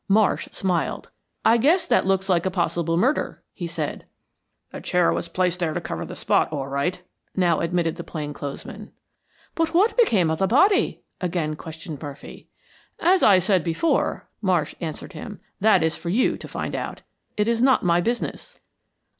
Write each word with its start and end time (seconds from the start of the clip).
Marsh 0.07 0.47
smiled. 0.51 1.11
"I 1.45 1.57
guess 1.57 1.85
that 1.85 2.07
looks 2.07 2.27
like 2.27 2.47
a 2.47 2.49
possible 2.49 2.97
murder," 2.97 3.43
he 3.53 3.67
said. 3.67 4.07
"The 4.71 4.81
chair 4.81 5.13
was 5.13 5.27
placed 5.29 5.59
there 5.59 5.75
to 5.75 5.79
cover 5.79 6.05
the 6.05 6.15
spot, 6.15 6.51
all 6.51 6.69
right," 6.69 6.99
now 7.35 7.59
admitted 7.59 7.97
the 7.97 8.03
plain 8.03 8.33
clothes 8.33 8.65
man. 8.65 8.91
"But 9.53 9.75
what 9.75 9.95
became 9.97 10.31
of 10.31 10.39
the 10.39 10.47
body?" 10.47 11.03
again 11.21 11.55
questioned 11.55 12.01
Murphy. 12.01 12.49
"As 12.99 13.21
I 13.21 13.37
said 13.37 13.63
before," 13.63 14.27
Marsh 14.41 14.73
answered 14.81 15.13
him, 15.13 15.39
"that 15.59 15.83
is 15.83 15.95
for 15.95 16.09
you 16.09 16.35
to 16.35 16.47
find 16.47 16.73
out. 16.73 17.03
It 17.37 17.47
is 17.47 17.61
not 17.61 17.83
my 17.85 18.01
business." 18.01 18.57